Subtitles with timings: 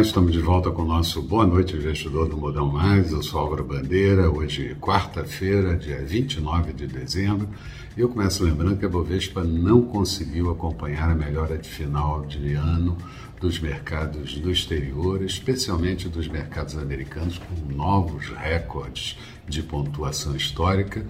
[0.00, 3.10] estamos de volta com o nosso Boa Noite Investidor do Modão Mais.
[3.10, 7.48] Eu sou Álvaro Bandeira, hoje quarta-feira, dia 29 de dezembro.
[7.96, 12.52] E eu começo lembrando que a Bovespa não conseguiu acompanhar a melhora de final de
[12.52, 12.96] ano
[13.40, 19.18] dos mercados do exterior, especialmente dos mercados americanos, com novos recordes
[19.48, 21.06] de pontuação histórica,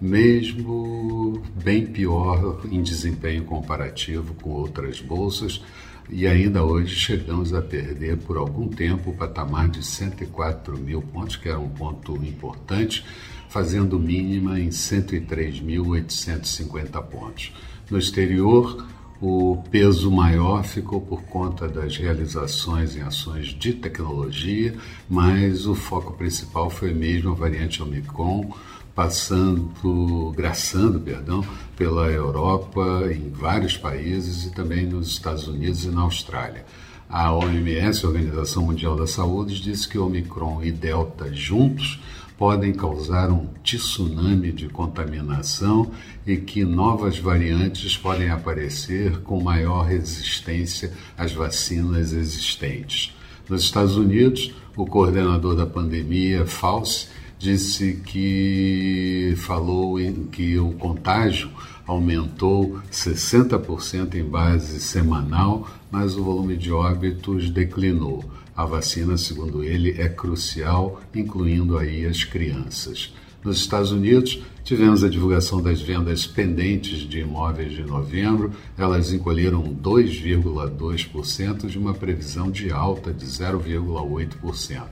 [0.00, 5.62] mesmo bem pior em desempenho comparativo com outras bolsas
[6.10, 11.36] e ainda hoje chegamos a perder por algum tempo o patamar de 104 mil pontos,
[11.36, 13.04] que era um ponto importante,
[13.48, 17.52] fazendo mínima em 103.850 pontos.
[17.90, 18.86] No exterior,
[19.20, 24.74] o peso maior ficou por conta das realizações em ações de tecnologia,
[25.10, 28.50] mas o foco principal foi mesmo a variante Omicron,
[28.98, 31.44] passando, graçando, perdão,
[31.76, 36.66] pela Europa, em vários países e também nos Estados Unidos e na Austrália.
[37.08, 42.00] A OMS, a Organização Mundial da Saúde, disse que Omicron e Delta juntos
[42.36, 45.92] podem causar um tsunami de contaminação
[46.26, 53.14] e que novas variantes podem aparecer com maior resistência às vacinas existentes.
[53.48, 57.06] Nos Estados Unidos, o coordenador da pandemia, Fauci,
[57.38, 61.48] disse que falou em que o contágio
[61.86, 68.24] aumentou 60% em base semanal, mas o volume de óbitos declinou.
[68.54, 73.14] A vacina, segundo ele, é crucial, incluindo aí as crianças.
[73.42, 78.50] Nos Estados Unidos, tivemos a divulgação das vendas pendentes de imóveis de novembro.
[78.76, 84.82] Elas encolheram 2,2% de uma previsão de alta de 0,8%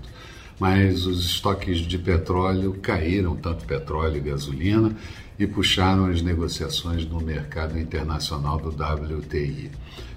[0.59, 4.97] mas os estoques de petróleo caíram, tanto petróleo e gasolina,
[5.39, 9.71] e puxaram as negociações no mercado internacional do WTI.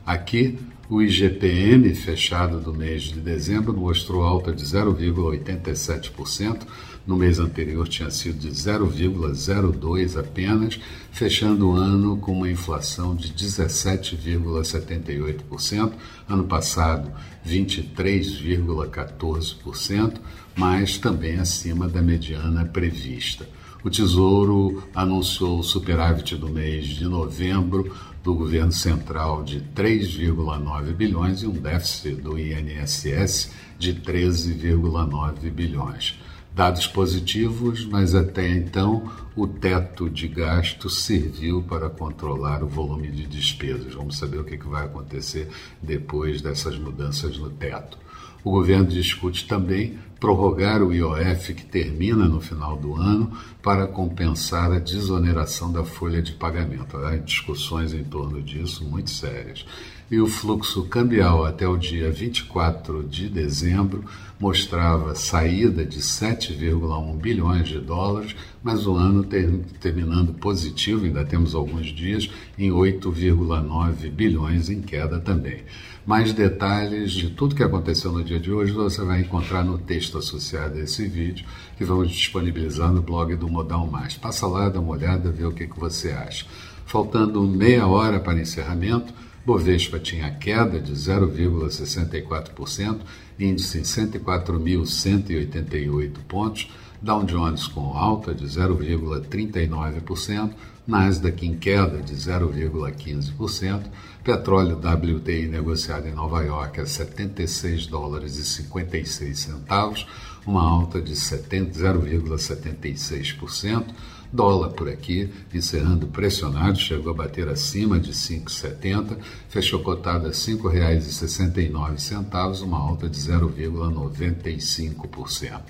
[0.05, 0.57] Aqui,
[0.89, 6.65] o IGPM fechado do mês de dezembro mostrou alta de 0,87%,
[7.05, 10.79] no mês anterior tinha sido de 0,02 apenas,
[11.11, 15.93] fechando o ano com uma inflação de 17,78%,
[16.27, 17.11] ano passado
[17.47, 20.17] 23,14%,
[20.55, 23.47] mas também acima da mediana prevista.
[23.81, 31.43] O Tesouro anunciou o superávit do mês de novembro do governo central de 3,9 bilhões
[31.43, 36.19] e um déficit do INSS de 13,9 bilhões.
[36.53, 43.25] Dados positivos, mas até então o teto de gasto serviu para controlar o volume de
[43.25, 43.93] despesas.
[43.93, 45.47] Vamos saber o que vai acontecer
[45.81, 47.97] depois dessas mudanças no teto.
[48.43, 53.31] O governo discute também prorrogar o IOF, que termina no final do ano,
[53.61, 56.97] para compensar a desoneração da folha de pagamento.
[56.97, 59.65] Há discussões em torno disso muito sérias.
[60.11, 64.03] E o fluxo cambial até o dia 24 de dezembro
[64.39, 69.47] mostrava saída de 7,1 bilhões de dólares, mas o ano ter,
[69.79, 75.63] terminando positivo, ainda temos alguns dias, em 8,9 bilhões em queda também.
[76.07, 80.08] Mais detalhes de tudo que aconteceu no dia de hoje você vai encontrar no texto
[80.17, 81.45] associado a esse vídeo
[81.77, 84.15] que vamos disponibilizar no blog do Modal Mais.
[84.15, 86.47] Passa lá, dá uma olhada, vê o que, que você acha.
[86.85, 89.13] Faltando meia hora para encerramento,
[89.45, 93.01] Bovespa tinha queda de 0,64%,
[93.39, 96.71] índice em 104.188 pontos,
[97.01, 100.51] Dow Jones com alta de 0,39%,
[100.89, 103.83] Nasdaq em queda de 0,15%,
[104.23, 110.07] petróleo WTI negociado em Nova York a 76 dólares e 56 centavos,
[110.47, 113.85] uma alta de 0,76%,
[114.33, 119.15] dólar por aqui, encerrando pressionado, chegou a bater acima de 5,70,
[119.47, 125.61] fechou cotado a R$ 5,69, uma alta de 0,95%.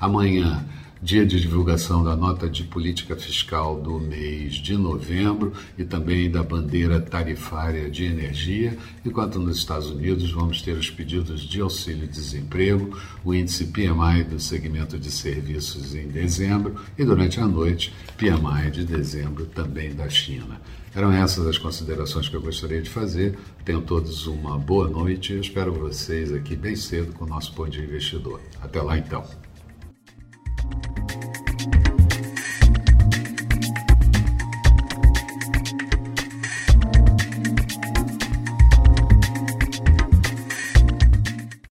[0.00, 0.64] Amanhã
[1.02, 6.42] dia de divulgação da nota de política fiscal do mês de novembro e também da
[6.42, 13.32] bandeira tarifária de energia, enquanto nos Estados Unidos vamos ter os pedidos de auxílio-desemprego, o
[13.32, 19.46] índice PMI do segmento de serviços em dezembro e durante a noite PMI de dezembro
[19.46, 20.60] também da China.
[20.94, 23.38] Eram essas as considerações que eu gostaria de fazer.
[23.64, 25.32] Tenham todos uma boa noite.
[25.32, 28.40] Eu espero vocês aqui bem cedo com o nosso Pão de Investidor.
[28.60, 29.24] Até lá então.